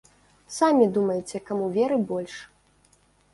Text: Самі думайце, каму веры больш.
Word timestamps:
Самі 0.55 0.87
думайце, 0.95 1.41
каму 1.51 1.67
веры 1.77 2.01
больш. 2.13 2.35